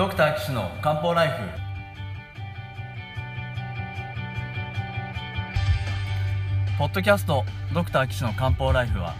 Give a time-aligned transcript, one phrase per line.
[0.00, 1.34] ドクター岸の漢方ライフ。
[6.78, 7.44] ポッドキャスト
[7.74, 9.14] ドクター岸の漢方ライフは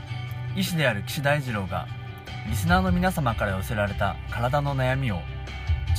[0.56, 1.86] 医師である岸大二郎が
[2.48, 5.18] リスナーの皆様から寄せられた体の悩みを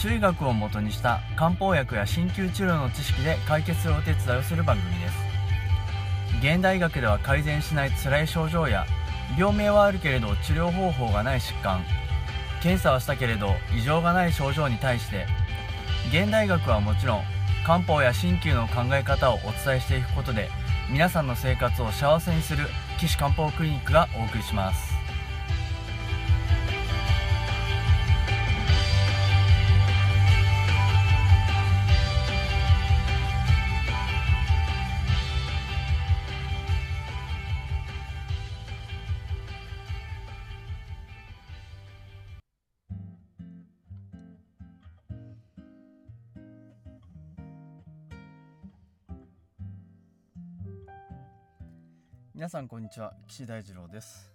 [0.02, 5.16] 中医学をもとにした漢方薬や鍼灸治療の知識で解決するお手伝いをする番組です。
[6.40, 8.88] 現代医学では改善しない辛い症状や
[9.38, 11.86] 病名はあるけれど治療方法がない疾患。
[12.62, 15.26] 検査はしたけれど異常がない症状に対して
[16.10, 17.24] 現代学はもちろん
[17.66, 20.50] 漢方や鍼灸の考え方をお伝えしていくことで
[20.90, 22.68] 皆さんの生活を幸せにする
[23.00, 24.91] 岸漢方クリニックがお送りします。
[52.42, 53.14] 皆さんこんにちは。
[53.28, 54.32] 岸大二郎です。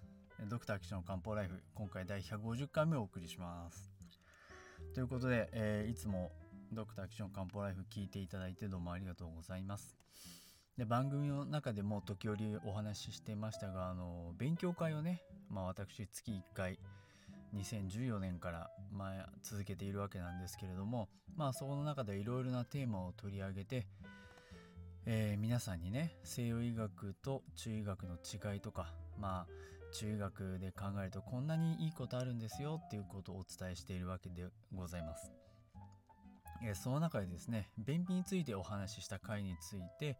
[0.48, 3.90] ドクター岸の漢方ライフ今回第150回目をお送りします。
[4.94, 6.30] ということで、えーいつも
[6.72, 9.96] ドクター岸の漢方ライフ聞いていただいてどうもありがとうございます。
[10.78, 16.78] で番組の中でも時折お話ししてましたがあの勉強会をね、まあ、私月1回
[17.56, 23.88] 2014年から、まあ、続けているわけなんですけれどもまあそこの中でいろいろなテーマを取り上げて
[25.08, 35.32] えー皆さんにね西洋医学と中医学の違いとかまあ中医学で考えるとこんなにいいことあるんですよっていうことをお伝えしているわけでございます。
[36.64, 40.16] えーその中でですね便秘についてお話しした回について、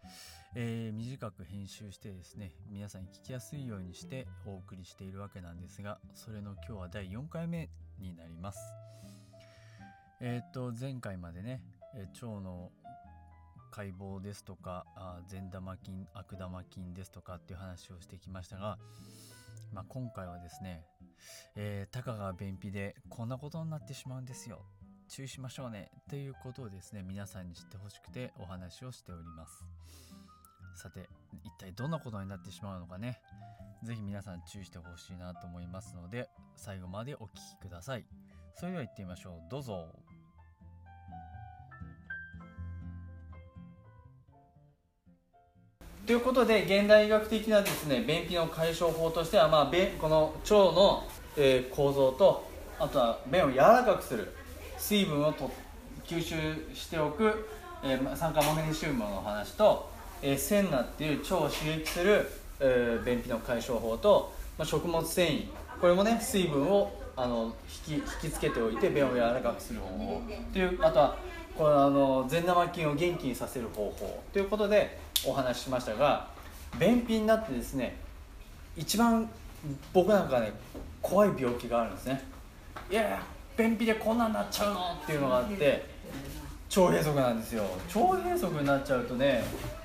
[0.55, 8.61] えー短く編集してですね皆さんに聞きやすいようにしてお送りしているわけなんですがそれの今日は第4回目になります。
[10.21, 11.61] えっ、と前回までね、
[12.23, 12.71] 腸の
[13.77, 14.87] 解剖ですとか
[15.29, 18.79] 善玉菌悪玉菌ですとかっていう話をしてきましたが、
[19.75, 20.83] まあ、今回はですね、
[21.57, 24.63] えーたかが便秘でこんなことになってしまうんですよ。
[25.09, 25.91] 注意しましょうね。
[26.09, 29.63] ということをですね皆さんに知ってほしくてお話をしております。
[30.75, 31.11] さて
[31.45, 33.21] 一体どんなことになってしまうのかね。
[33.85, 38.07] 是非皆さん注意してほしいなと思いますので最後までお聞きください。
[38.55, 39.51] それでは行ってみましょう。
[39.51, 40.06] どうぞ。
[46.07, 51.05] ということで現代医学的なですね便秘の解消法としては、まあ、この腸の、
[51.37, 52.47] えー構造と
[52.79, 54.33] あとは便を柔らかくする
[54.79, 55.51] 水分をと
[56.05, 56.37] 吸収
[56.75, 57.49] しておく、
[57.83, 59.91] えー酸化マグネシウムの話と、
[60.23, 62.31] えーセンナっていう腸を刺激する、
[62.61, 65.47] えー便秘の解消法と、まあ、食物繊維
[65.81, 67.53] これもね水分をあの
[67.89, 71.17] 引き引きつけておいて便を柔らかくする方法っていうあとは
[71.59, 76.29] このあの善玉菌を元気にさせる方法ということでお話ししましたが
[76.79, 77.97] 便秘になってですね
[78.77, 79.29] 一番
[79.93, 80.53] 僕なんかね
[81.03, 82.23] 怖い病気があるんですね。
[82.91, 83.23] いやいや
[83.57, 84.81] 便秘でこんなんなっちゃうの？
[85.03, 85.89] っていうのがあって
[86.69, 87.65] 腸閉塞なんですよ。
[87.95, 89.43] 腸閉塞になっちゃうとね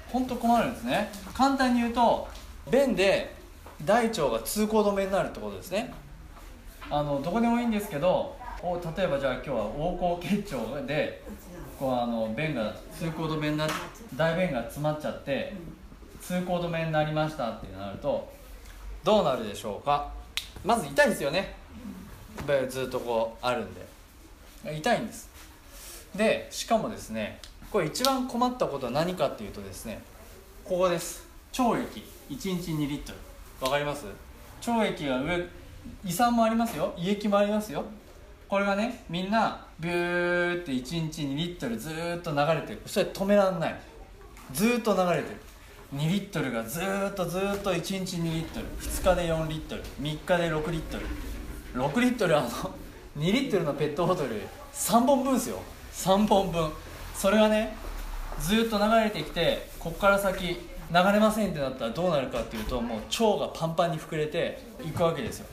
[0.10, 1.10] ほんと困るんですね。
[1.34, 2.28] 簡単に言うと
[2.70, 3.34] 便で
[3.86, 5.94] 大腸が通行止めになるってことですね。
[6.90, 8.36] あのどこでもいいんですけど
[8.96, 11.24] 例えばじゃあ今日は横行結腸で
[11.82, 13.70] こうあの便が通行止めになっ
[14.16, 15.52] 大便が詰まっちゃって
[16.22, 18.32] 通行止めになりましたってなると
[19.04, 20.12] どうなるでしょうか？
[20.64, 21.56] まず痛いんですよね。
[22.46, 23.82] べずっとこうあるんで。
[24.78, 25.28] 痛いんです。
[26.16, 27.40] でしかもですね
[27.72, 30.04] これ一番困ったことは何かっていうとですね
[30.64, 31.28] ここです。
[31.58, 33.66] 腸液1日2リットル。
[33.66, 34.06] わかります？
[34.68, 35.44] 腸液が上
[36.06, 36.94] 胃酸もありますよ。
[36.96, 37.84] 胃液もありますよ
[38.52, 42.82] これがねみんなビューって1日2リットルずっと流れてる。
[42.86, 43.80] それ止めらんない。
[44.52, 45.38] ずっと流れてる。
[45.96, 48.66] 2リットルがずっとずっと1日2リットル。
[48.82, 49.84] 2日で4リットル。
[50.02, 51.06] 3日で6リットル。
[51.82, 52.50] 6リットルあの
[53.20, 54.42] 2リットルのペットボトル
[54.74, 55.62] 3本分ですよ。
[55.94, 56.72] 3本分。
[57.16, 57.78] それがね
[58.38, 60.58] ずっと流れてきてこっから先流
[60.94, 65.46] れませんってなったらどうなるかっていうともう腸がパンパンに膨れていくわけですよ。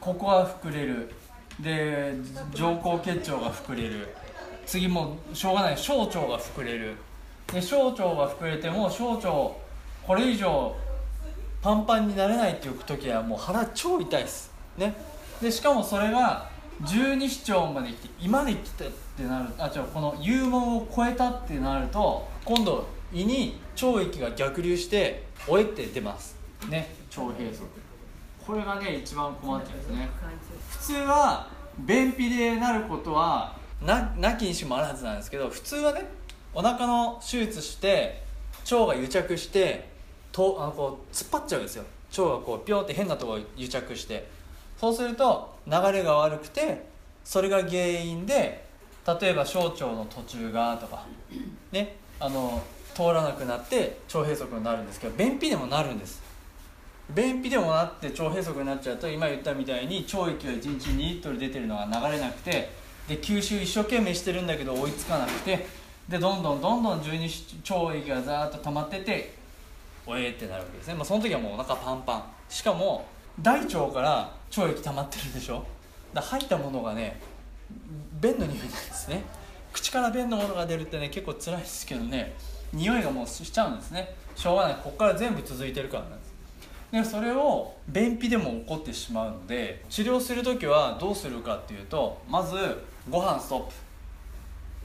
[0.00, 1.14] ここは膨れる。
[1.60, 2.14] で
[2.52, 4.08] 上行結腸が膨れる。
[4.66, 6.96] 次もうしょうがない小腸が膨れる。
[7.52, 10.74] で小腸が膨れても小腸これ以上
[11.62, 14.52] パンパンになれないっていう時はもう腹超痛いです。
[14.76, 14.94] ね。
[15.40, 16.48] でしかもそれが
[16.82, 26.36] 十二指腸まで来て胃まで来たってなるあ違うこの幽門を超えたってなると今度胃に腸液が逆流しておえって出ます。
[26.68, 26.94] ね。
[27.16, 27.62] 腸閉塞。
[28.44, 30.08] これがね一番困っちゃうんですね。
[30.70, 36.06] 普通は便秘でなることはななきにしもあらずなんですけど普通はね
[36.54, 38.22] お腹の手術して
[38.70, 39.88] 腸が癒着して
[40.32, 41.84] とあのこう突っ張っちゃうんですよ。
[42.10, 44.28] 腸がこうピョーって変なところ癒着して。
[44.76, 46.84] そうすると流れが悪くて
[47.24, 48.66] それが原因で
[49.20, 51.06] 例えば小腸の途中がとか
[51.72, 52.62] ねあの
[52.94, 56.22] 通らなくなって腸閉塞になるんですけど便秘でもなるんです。
[57.10, 62.70] 便秘でもなって腸閉塞になっちゃうと今言ったみたいに腸液が1日2リットル出てるのが流れなくて
[63.08, 65.66] で吸収一生懸命してるんだけど追いつかなくて
[66.08, 69.34] でどんどんどんどん十二腸液がザーッと溜まってて
[70.06, 72.24] おえってなるわけですね、まあ、その時はもうお腹パンパン。
[72.48, 73.06] しかも
[73.40, 75.64] 大腸から腸液溜まってるでしょ？
[76.12, 77.20] だ吐いたものがね
[78.20, 79.22] 便の匂いなんですね。
[79.72, 82.34] 口から便のものが出るってね結構辛いですけどね。
[82.72, 84.14] 匂いがもうしちゃうんですね。
[84.36, 84.74] しょうがない。
[84.76, 86.33] ここから全部続いてるからなんです。
[86.94, 92.54] でそれを便秘でも起こってしまうので治療する時はどうするかっていうとまず
[93.10, 93.72] ご飯ストップ。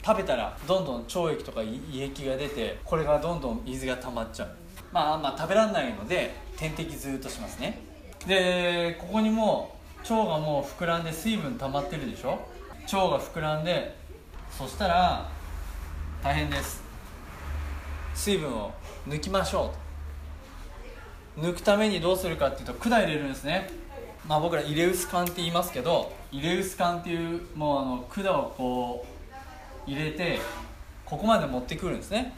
[0.03, 4.49] 食べたらどんどん腸液とか胃液が出てこれがどんどん水が溜まっちゃう。
[4.91, 7.79] まあまあ食べられないので点滴ずっとしますね。
[8.25, 12.39] でここにも腸がもう膨らんで水分溜まってるでしょ？
[12.91, 13.95] 腸が膨らんで
[14.57, 15.29] そしたら
[16.23, 16.81] 大変です。
[18.15, 18.71] 水分を
[19.07, 19.88] 抜きましょうと。
[21.37, 23.69] 抜くためにどうするかっていうと管入れるんですね。
[24.27, 29.05] まあ僕ら入れ薄管って言いますけど入れ薄管っていうもうあの管をこ
[29.87, 30.39] う入れて
[31.05, 32.33] ここまで持ってくるんですね。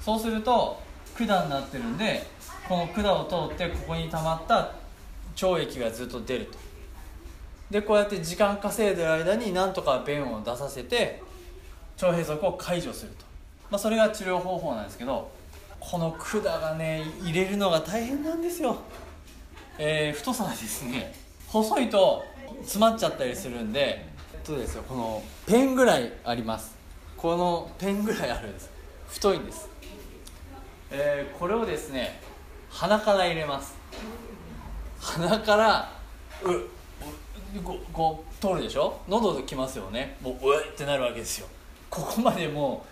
[0.00, 0.80] そうすると
[1.16, 2.26] 管になってるんで
[2.68, 4.72] この管を通ってここに溜まった
[5.46, 6.58] 腸液がずっと出ると。
[7.70, 11.22] でこうやって時間稼いでる間になんとか便を出させて
[12.00, 13.24] 腸閉塞を解除すると、
[13.70, 15.30] まあ、それが治療方法なんですけど
[15.90, 18.76] この管がね入れるのが大変なんですよ、
[19.78, 21.12] えー、太さがですね
[21.48, 22.24] 細いと
[22.62, 26.74] 詰まっちゃったりするんでえっとですよこのペンぐらいあります。
[27.16, 28.70] このペンぐらいあるんです。
[29.08, 29.68] 太いんです。
[30.90, 32.20] えー、これをですね
[32.70, 33.74] 鼻から入れます。
[35.00, 35.92] 鼻から
[36.42, 38.98] うここう通るでしょ？
[39.08, 40.16] 喉できますよね。
[40.22, 41.46] もううえってなるわけですよ。
[41.90, 42.91] ここまでもう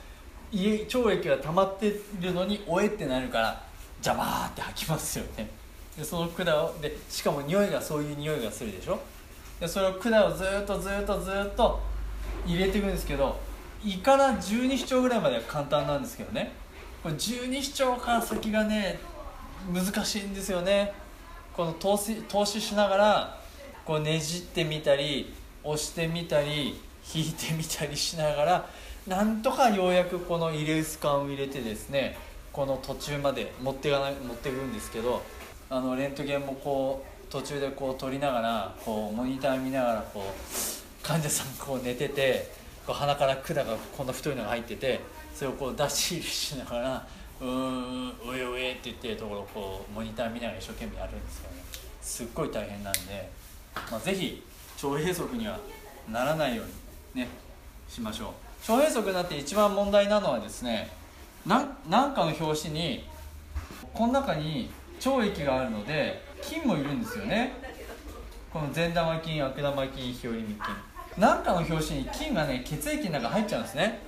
[0.53, 3.63] 胃腸液が溜まってるのにおえってなるから
[3.99, 5.49] 邪魔ーって吐きますよね。
[5.97, 8.99] でその管をでしかも匂いがそういう匂いがするでしょ。
[9.61, 11.81] でそれを管をずっとずっとずっと
[12.47, 13.39] 入れていくんですけど
[13.85, 16.53] 胃から十二指腸ぐらいまでは簡単なんですけどね。
[17.03, 18.99] これ十二指腸から先がね
[19.73, 20.93] 難しいんですよね。
[21.55, 23.41] この投資投資しながら
[23.85, 25.33] こうねじってみたり
[25.63, 26.81] 押してみたり
[27.15, 28.69] 引いてみたりしながら
[29.11, 32.17] なんとかようやくこの入れ薄感を入れてですね
[32.53, 35.21] この途中まで持っていかない持っていくんですけど
[35.69, 42.53] あのレントゲンもこう途中でこう撮りながらこうモニター見ながらこう患者さんこう寝てて
[42.87, 43.65] こう鼻から管が
[43.97, 45.01] こんな太いのが入ってて
[45.35, 47.07] それをこう出し入れしながら
[47.43, 51.57] 「うーんうえうえ」って言ってるところをこうモニター見ながら一生懸命やるんですよね。
[52.01, 53.29] すっごい大変なんで、
[53.91, 54.41] まあ、ぜひ
[54.81, 55.59] 腸閉塞には
[56.09, 56.67] ならないよう
[57.19, 57.29] にね
[57.89, 58.50] しましょう。
[58.69, 60.91] 腸閉塞になって一番問題なのはですね
[61.47, 63.05] なんなんかの表紙に
[63.95, 64.71] この中に
[65.05, 67.53] 腸液があるので菌もいるんですよね。
[68.53, 70.59] この善玉菌悪玉菌日和見菌。
[71.19, 74.01] なんかの表紙に菌がね血液の中入っちゃうんですね。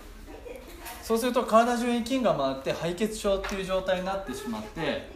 [1.02, 5.10] そうすると体中に菌が回って敗血症っていう状態になってしまって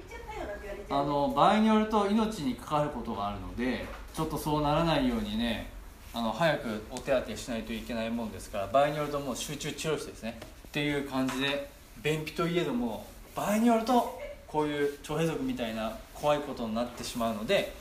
[0.91, 5.71] あの場合によると命に関わることがあるのでちょっとそうならないようにね
[6.19, 10.41] あの早くお手当てしないといけないもんですから場合によるともう集中治療室ですね。
[10.69, 11.69] っていう感じで
[12.03, 17.75] 便秘といえども場合によるとこういう腸閉塞みたいな怖いことになってしまうので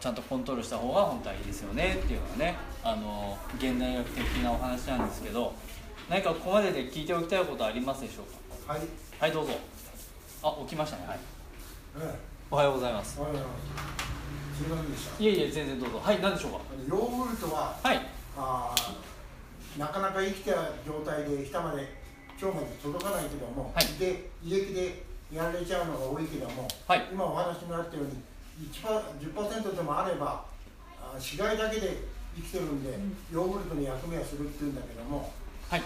[0.00, 5.52] ちゃんとコントロールした方が本当はいいですよねっていうのはねあの現代学的なお話なんですけど
[6.08, 8.72] 何かここまでで聞いておきたいことありますでしょうか？
[8.72, 8.82] はい。
[9.20, 9.52] はいどうぞ。
[10.42, 11.04] あ起きましたね。
[11.06, 11.18] はい、
[11.98, 12.14] ええ、
[12.52, 13.16] おはようございます。
[13.18, 14.60] おはようございます。
[14.60, 15.24] すみませんでした？
[15.24, 16.04] いえいえ全然どうぞ。
[16.04, 16.60] はい何でしょうか？
[16.84, 18.00] ヨーグルトははい。
[18.36, 18.76] あ
[19.80, 20.52] なかなか生きた
[20.84, 21.88] 状態で下まで
[22.36, 25.00] 腸まで届かないけども、はい、で胃液で
[25.32, 28.20] やられちゃうのが多いけども、はい、今お話にあったように
[28.68, 29.32] 10%
[29.74, 30.44] でもあれば
[31.00, 32.04] あ死骸だけで
[32.36, 35.32] 生きてるんで、うん、ヨーグルトの役目はするっていうんだけども、
[35.70, 35.82] はい、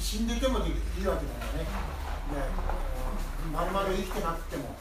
[0.00, 1.62] 死んでてもいいわけなんだね。
[1.62, 4.74] でまるまる生きてなくても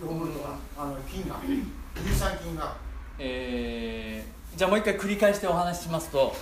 [0.00, 1.36] ヨーグルトがあの菌が
[1.94, 2.74] 乳酸菌が。
[3.18, 6.34] えー、じゃあもう一回繰り返してお話ししますと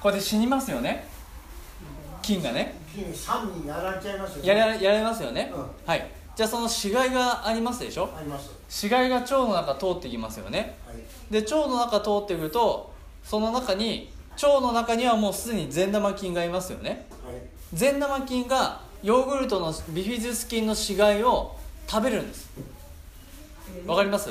[0.00, 1.08] これで死にますよね。
[2.22, 2.78] 菌がね。
[2.94, 4.48] 菌酸にやられちゃいますよね。
[4.48, 6.10] やらやられますよね、うん、はい。
[6.36, 8.08] じゃあその死骸がありますでしょ？
[8.16, 8.50] あります。
[8.68, 10.96] 死骸が腸の中通ってきますよね、はい、
[11.32, 12.92] で腸の中通ってくると
[13.22, 17.06] その中に腸の中にはもうすでに善玉菌がいますよね。
[17.24, 17.34] はい。
[17.72, 22.50] 善玉菌がヨーグルトのビフィズス菌の死骸を食べるんです。
[23.86, 24.30] わかります？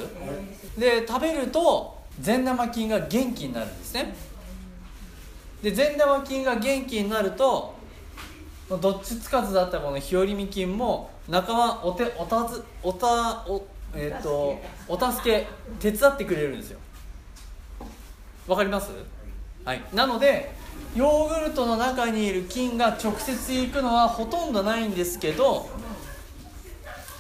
[0.78, 4.16] で食べると善玉菌が元気になるんですね。
[5.62, 7.74] で善玉菌が元気になると
[8.70, 15.48] どっちつかずだったこの日和見菌も仲間お手おたずおたおえっ、とお助け
[15.80, 16.80] 手伝ってくれるんですよ。
[18.48, 18.92] わかります？
[19.64, 19.82] はい。
[19.94, 20.52] なので
[20.96, 25.70] ヨーグルトの中にいる菌が直接行くのはほとんどないんですけど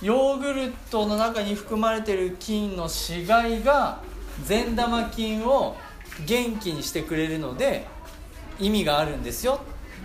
[0.03, 4.01] ヨーグルトの中に含まれている菌の死骸が
[4.43, 5.77] 善玉菌を
[6.25, 7.87] 元気にしてくれるので
[8.59, 9.61] 意味があるんですよ。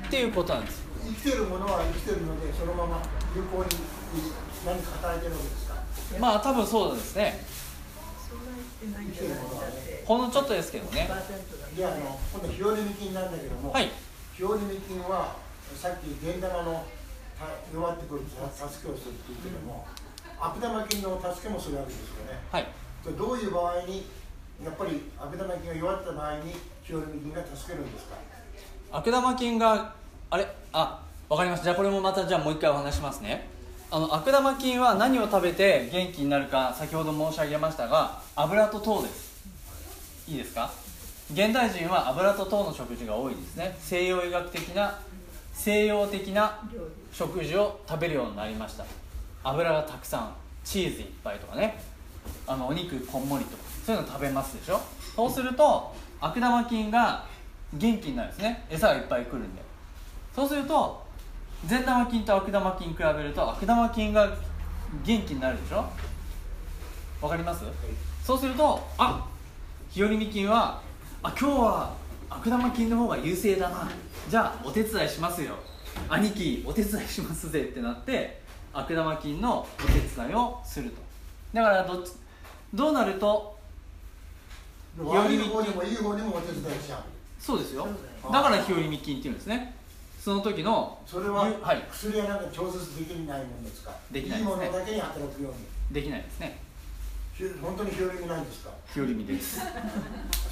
[0.06, 0.86] っていうことなんです。
[1.04, 3.02] 生きてるものは生きてるのでそのまま
[3.34, 3.70] 有効に
[4.64, 5.74] 何か働いてるわけですか？
[6.20, 7.44] まあ多分そうですね。
[10.06, 11.08] ほんのちょっとですけどね。
[11.76, 11.96] であの
[12.32, 12.48] 今度
[13.12, 13.90] なんだけども、はい。
[15.08, 15.34] は
[15.76, 16.97] さっき善玉のた
[17.72, 19.86] 弱ってくるた助けをするって言っても、
[20.40, 22.38] 悪玉菌の助けもするわけですよね。
[22.50, 22.66] はい。
[23.04, 24.06] でどういう場合に
[24.64, 26.52] やっぱり悪玉菌が弱った場合に
[26.82, 28.16] 日和見菌が助けるんですか？
[28.90, 29.94] 悪玉菌が
[30.30, 30.46] あれ？
[30.72, 31.64] あわかりました。
[31.64, 33.48] じゃあこれもまたじゃあもう一回お話しますね。
[33.90, 39.28] あの悪玉菌は何を食べて元気になるか先ほど申し上げましたが油と糖です。
[40.28, 40.70] いいですか？
[41.32, 43.76] 現代人は油と糖の食事が多いですね。
[43.80, 44.98] 西洋医学的な
[45.58, 46.60] 西洋的な
[47.12, 48.84] 食事を食べるようになりました。
[49.42, 51.82] 油がたくさんチーズいっぱいとかね。
[52.46, 53.64] あのお肉こんもりとか。
[53.84, 54.80] そういうの食べますでしょ？
[55.16, 57.26] そうすると悪玉菌が
[57.74, 58.66] 元気になるんですね。
[58.70, 59.62] 餌がいっぱい来るんで。
[60.32, 61.02] そうすると
[61.66, 64.30] 善玉菌と悪玉菌比べると悪玉菌が
[65.04, 65.84] 元気になるでしょ？
[67.20, 67.64] わかります？
[68.22, 69.28] そうするとあ
[69.90, 70.80] 日和見菌は
[71.20, 71.94] あ今日は
[72.30, 73.90] 悪玉菌の方が優勢だな。
[74.28, 75.54] じゃあお手伝いしますよ。
[76.08, 78.40] 兄貴お手伝いしますぜってなって
[78.72, 80.96] 悪玉菌のお手伝いをすると。
[81.52, 82.12] だからどっち
[82.74, 83.56] どうなると
[84.98, 87.02] 悪い方にもいい方にもお手伝いしちゃう。
[87.38, 87.84] そうですよ。
[87.84, 89.74] うんだから日和見菌っていうんですね。
[90.20, 91.86] その時のそれはゆはい。
[91.90, 94.54] 薬やなんか調節できないもんですかできないですね。
[94.54, 95.58] いものだけに働くように。
[95.94, 96.58] できないですね。
[96.58, 96.67] ひ
[97.62, 98.70] 本当に日和見ないんですか？
[98.92, 99.60] 日和見です。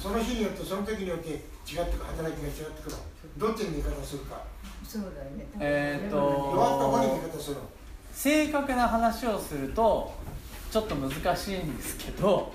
[0.01, 2.95] その日によってその時によって違ってくる働きが違ってくる
[3.37, 4.41] どっちに味方するか？
[4.87, 5.47] そうだよね。
[5.59, 7.57] えーっと弱った方に味方する
[8.13, 10.13] 正確な話をすると
[10.71, 12.53] ちょっと難しいんですけど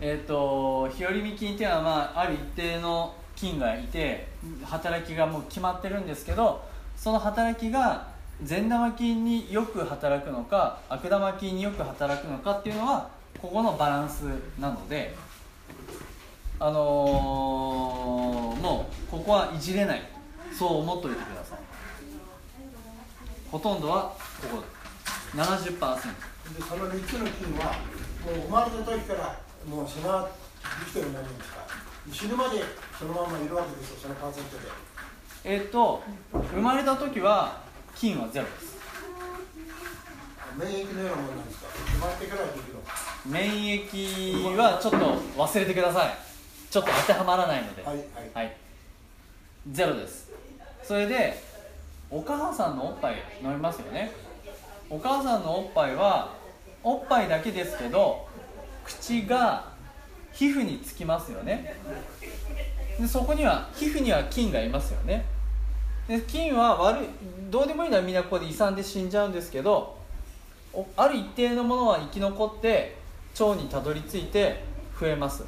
[0.00, 4.28] えっ、と日和見菌っていうのは、まあ、ある一定の菌がいて
[4.64, 6.62] 働きがもう決まってるんですけど
[6.96, 8.08] その働きが
[8.42, 13.08] 善玉菌によく働くのか悪玉菌によく働くのかっていうのは
[13.40, 14.22] ここのバランス
[14.58, 15.14] なので
[16.60, 20.02] あのーもうここはいじれない。
[20.56, 21.58] そう思っておいてください。
[23.50, 24.62] ほとんどはここ
[25.34, 27.72] 70%でその3つの菌は
[28.24, 30.28] もう生まれた時からもう備わ
[30.62, 31.66] 生きてるものですか
[32.12, 32.62] 死ぬまで
[32.98, 34.62] そのままいるわけですよそのパーセントで。
[35.44, 37.62] えっと生まれた時は
[37.96, 38.76] 菌はゼロです。
[40.58, 41.66] 免疫のようなものなんですか？
[41.74, 42.71] 生まれてからできるの
[43.26, 44.98] 免疫はちょっと
[45.36, 46.16] 忘れてください。
[46.70, 47.82] ちょっと当てはまらないので。
[47.82, 48.06] はいはい。
[48.34, 48.56] はい。
[49.70, 50.30] ゼロです。
[50.82, 51.40] それで
[52.10, 54.10] お母さんのおっぱい飲みますよね。
[54.90, 56.34] お母さんのおっぱいは
[56.82, 58.26] おっぱいだけですけど
[58.84, 59.70] 口が
[60.32, 61.76] 皮膚につきますよね。
[62.98, 65.24] でそこには皮膚には菌がいますよね。
[66.08, 67.08] で菌は悪い
[67.50, 69.96] どうでもいいのはみんなここで胃酸で死んじゃうんですけど
[70.74, 72.96] おある一定のものは生き残って
[73.38, 74.64] 腸にたどり着いて
[74.98, 75.44] 増えます。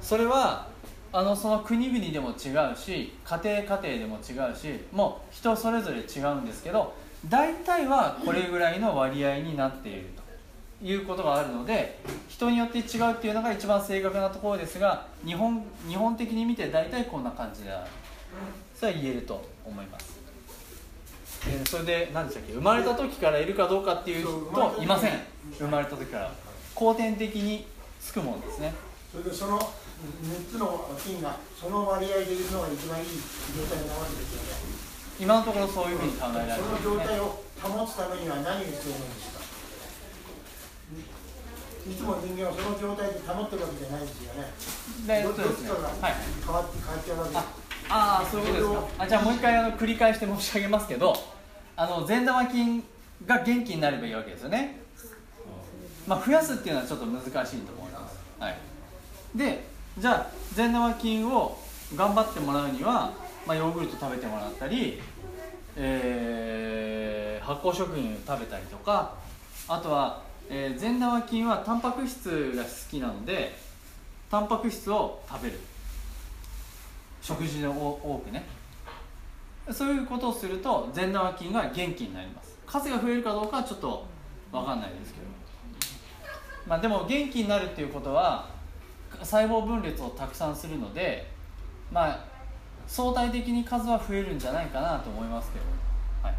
[0.00, 0.68] それは
[1.12, 6.94] あのその国々でも違うし家庭家庭でも違うしもう人それぞれ違うんですけど
[7.28, 10.08] 大体はこれぐらいの割合になっている
[10.80, 17.90] ということがあるので人によって違うっていうのが一番正確なところですが日本日本的に見て大体こんな感じである。
[18.74, 20.18] それは言えると思います。
[21.46, 22.54] えーそれで何でしたっけ？
[22.54, 25.12] 生まれた時からいるかどうかっていうといません。
[25.58, 26.32] 生まれた時から
[26.74, 27.66] 後天的に
[28.00, 28.72] つくものですね。
[29.12, 29.62] それでその3
[30.50, 33.06] つの菌がその割合でいるのが一番いい
[33.54, 34.48] 状態なわけですよね。
[35.20, 39.42] 今のところそういうふうに考えられてその状態を保つためには何が必要なんですか？
[41.82, 44.50] いつも人間はその状態で保ってるわけじゃないですよね。
[45.06, 45.68] でどそうですね。
[45.68, 47.36] 変わって変わっちゃうわけで。
[47.36, 47.44] す
[47.90, 49.04] ああーそういうことですか。
[49.04, 51.12] あじゃあもう一回あの繰り返して申し上げますけど
[51.76, 52.82] あの善玉菌
[53.26, 54.80] が元気になればいいわけですよね
[56.06, 58.18] まあ増やすっていうのはちょっと難しいと思います。
[58.38, 58.58] はい。
[59.34, 59.64] で
[59.98, 61.58] じゃあ善玉菌を
[61.94, 63.12] 頑張ってもらうには、
[63.46, 65.00] まあ、ヨーグルト食べてもらったり、
[65.76, 69.14] えー、発酵食品を食べたりとか
[69.68, 73.54] あとは、えー、善玉菌はタンパク質が好きなので
[74.30, 75.58] タンパク質を食べる。
[77.20, 78.44] 食事の多くね。
[79.70, 82.58] そういうことをすると善玉菌が元気になります。
[82.66, 84.04] 数が増えるかどうかはちょっと
[84.50, 85.26] 分かんないですけど。
[86.66, 88.50] まあでも元気になるっていうことは
[89.20, 91.30] 細胞分裂をたくさんするので
[91.90, 92.24] まあ
[92.86, 95.64] 相対的に数は増えるんじゃないかなと思いますけど。
[96.22, 96.36] はい、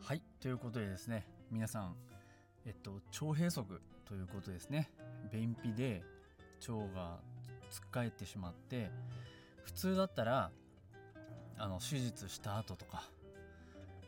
[0.00, 1.94] はい、ということでですね皆さん
[2.66, 2.94] えっと
[3.24, 3.64] 腸閉塞
[4.04, 4.90] ということですね。
[5.32, 6.02] 便秘で
[6.68, 7.18] 腸が
[7.70, 8.90] つっかえてしまって
[9.64, 10.50] 普通だったら
[11.58, 13.08] あの手術した後とか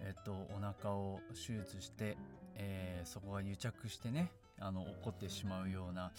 [0.01, 2.17] えっとお腹を手術して、
[2.57, 6.13] えー、そこが癒着してねあの起こってしまうような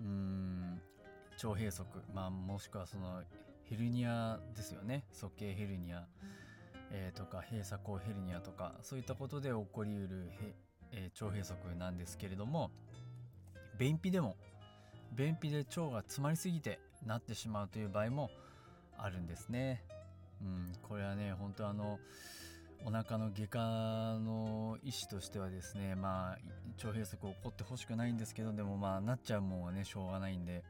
[0.00, 0.80] うん
[1.42, 3.22] 腸閉塞、まあ、もしくはその
[3.68, 6.04] ヘルニアですよね鼠径ヘルニア、
[6.90, 10.30] えー、とか閉鎖口ヘルニアとかそういったことで起こりうる、
[10.92, 12.70] えー、腸閉塞なんですけれども
[13.78, 14.36] 便秘でも
[15.16, 18.30] 便秘で腸が詰まりすぎてなってしまうという場合も
[18.96, 19.82] あるんですね。
[20.40, 21.98] うん、これはね本当あの
[22.86, 23.58] お腹の外科
[24.20, 26.38] の医師としてはですねまあ
[26.76, 30.62] 腸閉塞起こってほしくないんですけどでもまあなっちゃうもんはねしょうがないんで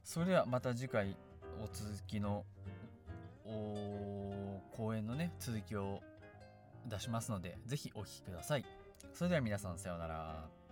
[0.03, 1.17] それではまた次回、
[1.63, 2.45] お続きの、
[3.47, 6.03] お講演のね、続きを
[6.87, 8.65] 出しますので、ぜひお聴きください。
[9.15, 10.64] それでは皆さんさようなら。